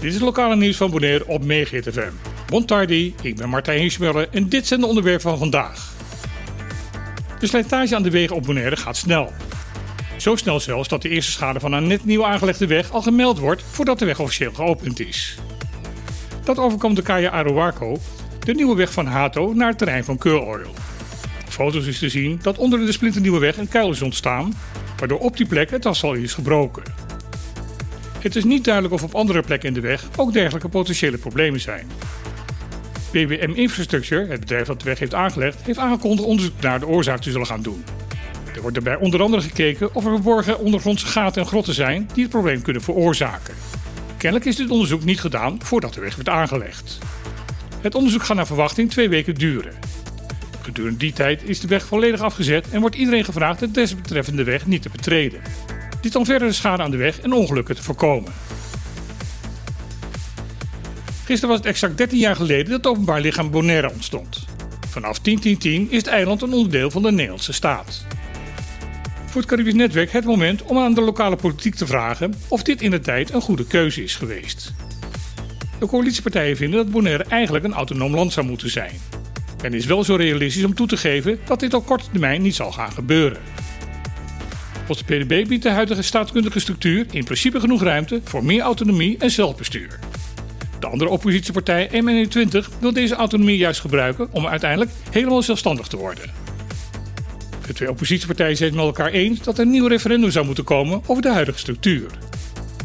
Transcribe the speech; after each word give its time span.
Dit 0.00 0.14
is 0.14 0.14
het 0.14 0.22
lokale 0.22 0.56
nieuws 0.56 0.76
van 0.76 0.90
Bonaire 0.90 1.26
op 1.26 1.44
Megahit 1.44 1.88
FM. 1.92 2.12
Montardi, 2.50 3.14
ik 3.22 3.36
ben 3.36 3.48
Martijn 3.48 3.80
Hiesmuller 3.80 4.28
en 4.30 4.48
dit 4.48 4.66
zijn 4.66 4.80
de 4.80 4.86
onderwerpen 4.86 5.22
van 5.22 5.38
vandaag. 5.38 5.92
De 7.38 7.46
slijtage 7.46 7.96
aan 7.96 8.02
de 8.02 8.10
wegen 8.10 8.36
op 8.36 8.42
Bonaire 8.42 8.76
gaat 8.76 8.96
snel. 8.96 9.32
Zo 10.16 10.36
snel 10.36 10.60
zelfs 10.60 10.88
dat 10.88 11.02
de 11.02 11.08
eerste 11.08 11.32
schade 11.32 11.60
van 11.60 11.72
een 11.72 11.86
net 11.86 12.04
nieuw 12.04 12.26
aangelegde 12.26 12.66
weg 12.66 12.90
al 12.90 13.02
gemeld 13.02 13.38
wordt 13.38 13.62
voordat 13.70 13.98
de 13.98 14.04
weg 14.04 14.20
officieel 14.20 14.52
geopend 14.52 15.00
is. 15.00 15.38
Dat 16.44 16.58
overkomt 16.58 16.96
de 16.96 17.02
Kaya 17.02 17.30
Arowaco, 17.30 17.98
de 18.38 18.54
nieuwe 18.54 18.76
weg 18.76 18.92
van 18.92 19.06
Hato 19.06 19.52
naar 19.54 19.68
het 19.68 19.78
terrein 19.78 20.04
van 20.04 20.18
Curl 20.18 20.40
Oil. 20.40 20.74
Foto's 21.48 21.86
is 21.86 21.98
te 21.98 22.08
zien 22.08 22.38
dat 22.42 22.58
onder 22.58 22.86
de 22.86 22.92
splinternieuwe 22.92 23.38
weg 23.38 23.56
een 23.56 23.68
kuil 23.68 23.90
is 23.90 24.02
ontstaan, 24.02 24.54
waardoor 24.98 25.18
op 25.18 25.36
die 25.36 25.46
plek 25.46 25.70
het 25.70 25.86
asfalt 25.86 26.16
is 26.16 26.34
gebroken. 26.34 27.05
Het 28.26 28.36
is 28.36 28.44
niet 28.44 28.64
duidelijk 28.64 28.94
of 28.94 29.02
op 29.02 29.14
andere 29.14 29.42
plekken 29.42 29.68
in 29.68 29.74
de 29.74 29.80
weg 29.80 30.04
ook 30.16 30.32
dergelijke 30.32 30.68
potentiële 30.68 31.18
problemen 31.18 31.60
zijn. 31.60 31.86
BBM 33.10 33.52
Infrastructure, 33.54 34.26
het 34.26 34.40
bedrijf 34.40 34.66
dat 34.66 34.78
de 34.80 34.84
weg 34.84 34.98
heeft 34.98 35.14
aangelegd, 35.14 35.62
heeft 35.62 35.78
aangekondigd 35.78 36.28
onderzoek 36.28 36.60
naar 36.60 36.80
de 36.80 36.86
oorzaak 36.86 37.20
te 37.20 37.30
zullen 37.30 37.46
gaan 37.46 37.62
doen. 37.62 37.84
Er 38.54 38.60
wordt 38.60 38.74
daarbij 38.74 38.96
onder 38.96 39.22
andere 39.22 39.42
gekeken 39.42 39.94
of 39.94 40.04
er 40.04 40.10
verborgen 40.10 40.58
ondergrondse 40.58 41.06
gaten 41.06 41.42
en 41.42 41.48
grotten 41.48 41.74
zijn 41.74 42.08
die 42.12 42.22
het 42.22 42.32
probleem 42.32 42.62
kunnen 42.62 42.82
veroorzaken. 42.82 43.54
Kennelijk 44.16 44.48
is 44.48 44.56
dit 44.56 44.70
onderzoek 44.70 45.04
niet 45.04 45.20
gedaan 45.20 45.58
voordat 45.62 45.94
de 45.94 46.00
weg 46.00 46.16
werd 46.16 46.28
aangelegd. 46.28 46.98
Het 47.80 47.94
onderzoek 47.94 48.22
gaat 48.22 48.36
naar 48.36 48.46
verwachting 48.46 48.90
twee 48.90 49.08
weken 49.08 49.34
duren. 49.34 49.72
Gedurende 50.60 50.98
die 50.98 51.12
tijd 51.12 51.42
is 51.44 51.60
de 51.60 51.68
weg 51.68 51.86
volledig 51.86 52.20
afgezet 52.20 52.68
en 52.70 52.80
wordt 52.80 52.96
iedereen 52.96 53.24
gevraagd 53.24 53.60
de 53.60 53.70
desbetreffende 53.70 54.44
weg 54.44 54.66
niet 54.66 54.82
te 54.82 54.90
betreden. 54.90 55.40
Dit 56.06 56.16
om 56.16 56.24
verdere 56.24 56.52
schade 56.52 56.82
aan 56.82 56.90
de 56.90 56.96
weg 56.96 57.20
en 57.20 57.32
ongelukken 57.32 57.76
te 57.76 57.82
voorkomen. 57.82 58.32
Gisteren 61.24 61.48
was 61.48 61.58
het 61.58 61.66
exact 61.66 61.96
13 61.96 62.18
jaar 62.18 62.36
geleden 62.36 62.64
dat 62.64 62.76
het 62.76 62.86
openbaar 62.86 63.20
lichaam 63.20 63.50
Bonaire 63.50 63.92
ontstond. 63.92 64.44
Vanaf 64.88 65.18
10.10.10 65.18 65.24
is 65.62 65.86
het 65.90 66.06
eiland 66.06 66.42
een 66.42 66.52
onderdeel 66.52 66.90
van 66.90 67.02
de 67.02 67.10
Nederlandse 67.10 67.52
staat. 67.52 68.04
Voor 69.26 69.40
het 69.40 69.50
Caribisch 69.50 69.74
Netwerk 69.74 70.12
het 70.12 70.24
moment 70.24 70.62
om 70.62 70.78
aan 70.78 70.94
de 70.94 71.00
lokale 71.00 71.36
politiek 71.36 71.74
te 71.74 71.86
vragen 71.86 72.34
of 72.48 72.62
dit 72.62 72.82
in 72.82 72.90
de 72.90 73.00
tijd 73.00 73.32
een 73.32 73.40
goede 73.40 73.66
keuze 73.66 74.02
is 74.02 74.14
geweest. 74.14 74.72
De 75.78 75.86
coalitiepartijen 75.86 76.56
vinden 76.56 76.78
dat 76.78 76.90
Bonaire 76.92 77.24
eigenlijk 77.24 77.64
een 77.64 77.74
autonoom 77.74 78.14
land 78.14 78.32
zou 78.32 78.46
moeten 78.46 78.70
zijn. 78.70 78.94
Men 79.62 79.74
is 79.74 79.86
wel 79.86 80.04
zo 80.04 80.14
realistisch 80.14 80.64
om 80.64 80.74
toe 80.74 80.86
te 80.86 80.96
geven 80.96 81.38
dat 81.46 81.60
dit 81.60 81.74
op 81.74 81.86
korte 81.86 82.10
termijn 82.10 82.42
niet 82.42 82.54
zal 82.54 82.72
gaan 82.72 82.92
gebeuren. 82.92 83.40
Volgens 84.86 85.06
de 85.06 85.16
PDB 85.16 85.48
biedt 85.48 85.62
de 85.62 85.70
huidige 85.70 86.02
staatskundige 86.02 86.60
structuur 86.60 87.06
in 87.10 87.24
principe 87.24 87.60
genoeg 87.60 87.82
ruimte 87.82 88.20
voor 88.24 88.44
meer 88.44 88.60
autonomie 88.60 89.18
en 89.18 89.30
zelfbestuur. 89.30 89.98
De 90.80 90.86
andere 90.86 91.10
oppositiepartij, 91.10 91.88
M21, 91.88 92.78
wil 92.80 92.92
deze 92.92 93.14
autonomie 93.14 93.56
juist 93.56 93.80
gebruiken 93.80 94.28
om 94.32 94.46
uiteindelijk 94.46 94.90
helemaal 95.10 95.42
zelfstandig 95.42 95.86
te 95.86 95.96
worden. 95.96 96.30
De 97.66 97.72
twee 97.72 97.90
oppositiepartijen 97.90 98.56
zijn 98.56 98.68
het 98.68 98.78
met 98.78 98.86
elkaar 98.86 99.12
eens 99.12 99.40
dat 99.42 99.58
er 99.58 99.64
een 99.64 99.70
nieuw 99.70 99.86
referendum 99.86 100.30
zou 100.30 100.46
moeten 100.46 100.64
komen 100.64 101.02
over 101.06 101.22
de 101.22 101.32
huidige 101.32 101.58
structuur. 101.58 102.10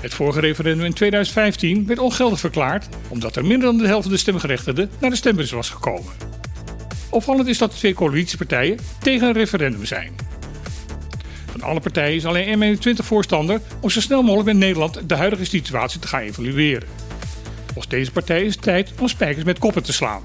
Het 0.00 0.14
vorige 0.14 0.40
referendum 0.40 0.84
in 0.84 0.92
2015 0.92 1.86
werd 1.86 1.98
ongeldig 1.98 2.40
verklaard 2.40 2.88
omdat 3.08 3.36
er 3.36 3.44
minder 3.44 3.68
dan 3.68 3.78
de 3.78 3.86
helft 3.86 4.02
van 4.02 4.12
de 4.12 4.18
stemgerechtigden 4.18 4.90
naar 5.00 5.10
de 5.10 5.16
stembus 5.16 5.50
was 5.50 5.70
gekomen. 5.70 6.12
Opvallend 7.10 7.48
is 7.48 7.58
dat 7.58 7.70
de 7.70 7.78
twee 7.78 7.94
coalitiepartijen 7.94 8.78
tegen 8.98 9.26
een 9.26 9.34
referendum 9.34 9.84
zijn. 9.84 10.33
Van 11.58 11.68
alle 11.68 11.80
partijen 11.80 12.14
is 12.14 12.26
alleen 12.26 12.78
M21 12.78 13.04
voorstander 13.04 13.60
om 13.80 13.90
zo 13.90 14.00
snel 14.00 14.22
mogelijk 14.22 14.46
met 14.46 14.56
Nederland 14.56 15.08
de 15.08 15.14
huidige 15.14 15.44
situatie 15.44 16.00
te 16.00 16.06
gaan 16.06 16.20
evalueren. 16.20 16.88
Volgens 17.64 17.88
deze 17.88 18.10
partij 18.10 18.42
is 18.42 18.54
het 18.54 18.62
tijd 18.62 18.92
om 18.98 19.08
spijkers 19.08 19.44
met 19.44 19.58
koppen 19.58 19.82
te 19.82 19.92
slaan. 19.92 20.22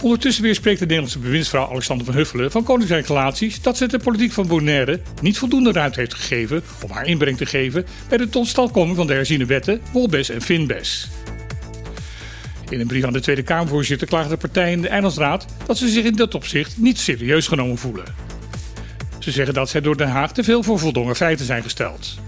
Ondertussen 0.00 0.42
weer 0.42 0.54
spreekt 0.54 0.78
de 0.78 0.84
Nederlandse 0.84 1.18
bewindsvrouw 1.18 1.68
Alexander 1.68 2.06
van 2.06 2.14
Huffelen 2.14 2.50
van 2.50 2.64
Koninkrijk 2.64 3.06
Relaties 3.06 3.62
dat 3.62 3.76
ze 3.76 3.86
de 3.86 3.98
politiek 3.98 4.32
van 4.32 4.46
Bonaire 4.46 5.00
niet 5.20 5.38
voldoende 5.38 5.72
ruimte 5.72 6.00
heeft 6.00 6.14
gegeven 6.14 6.62
om 6.82 6.90
haar 6.90 7.06
inbreng 7.06 7.36
te 7.36 7.46
geven 7.46 7.86
bij 8.08 8.18
de 8.18 8.28
totstandkoming 8.28 8.96
van 8.96 9.06
de 9.06 9.14
herziene 9.14 9.46
wetten 9.46 9.80
Wolbes 9.92 10.28
en 10.28 10.42
Finbes. 10.42 11.08
In 12.68 12.80
een 12.80 12.86
brief 12.86 13.04
aan 13.04 13.12
de 13.12 13.20
Tweede 13.20 13.42
Kamervoorzitter 13.42 14.06
klagen 14.06 14.30
de 14.30 14.36
partijen 14.36 14.72
in 14.72 14.82
de 14.82 14.88
Eilandsraad 14.88 15.46
dat 15.66 15.78
ze 15.78 15.88
zich 15.88 16.04
in 16.04 16.16
dat 16.16 16.34
opzicht 16.34 16.78
niet 16.78 16.98
serieus 16.98 17.46
genomen 17.46 17.78
voelen. 17.78 18.23
Ze 19.24 19.30
zeggen 19.30 19.54
dat 19.54 19.68
zij 19.68 19.80
door 19.80 19.96
Den 19.96 20.08
Haag 20.08 20.32
te 20.32 20.44
veel 20.44 20.62
voor 20.62 20.78
voldongen 20.78 21.16
feiten 21.16 21.46
zijn 21.46 21.62
gesteld. 21.62 22.18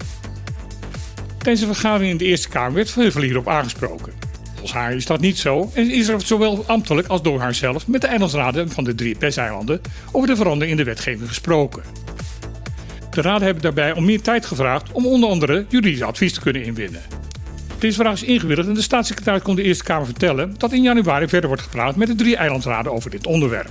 Tijdens 1.39 1.61
de 1.61 1.67
vergadering 1.67 2.11
in 2.11 2.17
de 2.17 2.25
Eerste 2.25 2.49
Kamer 2.49 2.73
werd 2.73 2.91
Verheuvel 2.91 3.23
hierop 3.23 3.49
aangesproken. 3.49 4.13
Volgens 4.45 4.73
haar 4.73 4.95
is 4.95 5.07
dat 5.07 5.21
niet 5.21 5.39
zo 5.39 5.71
en 5.75 5.91
is 5.91 6.09
er 6.09 6.21
zowel 6.21 6.65
ambtelijk 6.67 7.09
als 7.09 7.23
door 7.23 7.41
haarzelf 7.41 7.87
met 7.87 8.01
de 8.01 8.07
eilandsraden 8.07 8.71
van 8.71 8.85
de 8.85 8.95
drie 8.95 9.17
PES-eilanden 9.17 9.81
over 10.13 10.29
de 10.29 10.37
verandering 10.37 10.71
in 10.71 10.77
de 10.77 10.85
wetgeving 10.85 11.29
gesproken. 11.29 11.83
De 13.11 13.21
raden 13.21 13.45
hebben 13.45 13.63
daarbij 13.63 13.93
om 13.93 14.05
meer 14.05 14.23
tijd 14.23 14.47
gevraagd 14.47 14.93
om 14.93 15.07
onder 15.07 15.29
andere 15.29 15.67
juridisch 15.69 16.03
advies 16.03 16.33
te 16.33 16.41
kunnen 16.41 16.65
inwinnen. 16.65 17.03
Deze 17.79 17.97
vraag 17.97 18.13
is 18.13 18.23
ingewilligd 18.23 18.69
en 18.69 18.75
de 18.75 18.83
staatssecretaris 18.83 19.43
kon 19.43 19.57
de 19.57 19.63
Eerste 19.63 19.85
Kamer 19.85 20.07
vertellen 20.07 20.55
dat 20.59 20.73
in 20.73 20.83
januari 20.83 21.29
verder 21.29 21.49
wordt 21.49 21.65
gepraat 21.65 21.97
met 21.97 22.09
de 22.09 22.15
drie 22.15 22.37
eilandsraden 22.37 22.93
over 22.93 23.11
dit 23.11 23.27
onderwerp. 23.27 23.71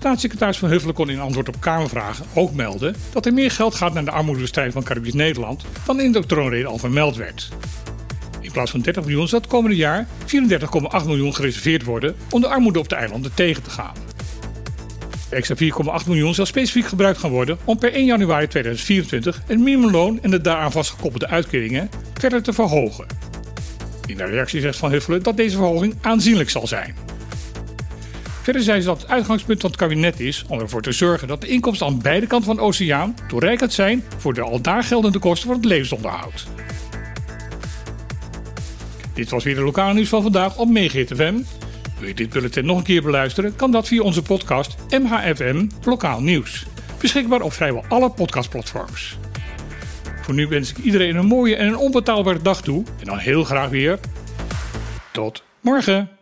Staatssecretaris 0.00 0.58
Van 0.58 0.68
Huffelen 0.68 0.94
kon 0.94 1.10
in 1.10 1.20
antwoord 1.20 1.48
op 1.48 1.60
Kamervragen 1.60 2.24
ook 2.34 2.54
melden 2.54 2.94
dat 3.12 3.26
er 3.26 3.32
meer 3.32 3.50
geld 3.50 3.74
gaat 3.74 3.92
naar 3.92 4.04
de 4.04 4.10
armoedebestrijding 4.10 4.74
van 4.74 4.84
Caribisch 4.84 5.14
Nederland 5.14 5.64
dan 5.86 6.00
in 6.00 6.12
de 6.12 6.26
troonrede 6.26 6.66
al 6.66 6.78
vermeld 6.78 7.16
werd. 7.16 7.48
In 8.40 8.52
plaats 8.52 8.70
van 8.70 8.80
30 8.80 9.04
miljoen 9.04 9.28
zal 9.28 9.40
het 9.40 9.48
komende 9.48 9.76
jaar 9.76 10.06
34,8 10.26 11.06
miljoen 11.06 11.34
gereserveerd 11.34 11.84
worden 11.84 12.16
om 12.30 12.40
de 12.40 12.48
armoede 12.48 12.78
op 12.78 12.88
de 12.88 12.94
eilanden 12.94 13.34
tegen 13.34 13.62
te 13.62 13.70
gaan. 13.70 13.94
De 15.30 15.36
extra 15.36 15.54
4,8 16.00 16.06
miljoen 16.06 16.34
zal 16.34 16.46
specifiek 16.46 16.86
gebruikt 16.86 17.18
gaan 17.18 17.30
worden 17.30 17.58
om 17.64 17.78
per 17.78 17.92
1 17.92 18.04
januari 18.04 18.46
2024 18.46 19.42
het 19.46 19.58
minimumloon 19.58 20.22
en 20.22 20.30
de 20.30 20.40
daaraan 20.40 20.72
vastgekoppelde 20.72 21.28
uitkeringen 21.28 21.90
verder 22.14 22.42
te 22.42 22.52
verhogen. 22.52 23.06
In 24.06 24.16
de 24.16 24.24
reactie 24.24 24.60
zegt 24.60 24.78
Van 24.78 24.90
Huffelen 24.90 25.22
dat 25.22 25.36
deze 25.36 25.56
verhoging 25.56 25.94
aanzienlijk 26.00 26.50
zal 26.50 26.66
zijn. 26.66 26.94
Verder 28.42 28.62
zei 28.62 28.80
ze 28.80 28.86
dat 28.86 29.00
het 29.00 29.10
uitgangspunt 29.10 29.60
van 29.60 29.70
het 29.70 29.78
kabinet 29.78 30.20
is 30.20 30.44
om 30.48 30.60
ervoor 30.60 30.82
te 30.82 30.92
zorgen 30.92 31.28
dat 31.28 31.40
de 31.40 31.46
inkomsten 31.46 31.86
aan 31.86 32.02
beide 32.02 32.26
kanten 32.26 32.46
van 32.46 32.56
de 32.56 32.62
oceaan 32.62 33.14
toereikend 33.28 33.72
zijn 33.72 34.04
voor 34.18 34.34
de 34.34 34.40
al 34.40 34.60
daar 34.60 34.84
geldende 34.84 35.18
kosten 35.18 35.48
van 35.48 35.56
het 35.56 35.64
levensonderhoud. 35.64 36.46
Dit 39.14 39.30
was 39.30 39.44
weer 39.44 39.54
de 39.54 39.60
lokale 39.60 39.94
nieuws 39.94 40.08
van 40.08 40.22
vandaag 40.22 40.56
op 40.56 40.68
Megahit 40.68 41.12
FM. 41.14 41.34
Wil 41.98 42.08
je 42.08 42.14
dit 42.14 42.30
bulletin 42.30 42.66
nog 42.66 42.78
een 42.78 42.84
keer 42.84 43.02
beluisteren, 43.02 43.56
kan 43.56 43.70
dat 43.70 43.88
via 43.88 44.02
onze 44.02 44.22
podcast 44.22 44.76
MHFM 44.88 45.66
Lokaal 45.84 46.20
Nieuws. 46.20 46.66
Beschikbaar 47.00 47.40
op 47.40 47.52
vrijwel 47.52 47.84
alle 47.88 48.10
podcastplatforms. 48.10 49.18
Voor 50.22 50.34
nu 50.34 50.46
wens 50.46 50.70
ik 50.70 50.78
iedereen 50.78 51.16
een 51.16 51.26
mooie 51.26 51.56
en 51.56 51.66
een 51.66 51.76
onbetaalbare 51.76 52.42
dag 52.42 52.62
toe. 52.62 52.84
En 52.98 53.04
dan 53.04 53.18
heel 53.18 53.44
graag 53.44 53.68
weer. 53.68 53.98
Tot 55.12 55.44
morgen. 55.60 56.19